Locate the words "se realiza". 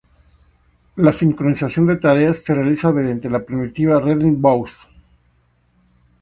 2.37-2.91